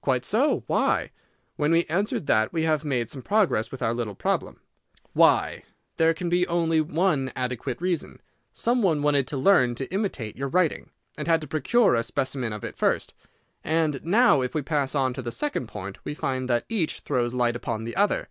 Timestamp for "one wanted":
8.80-9.26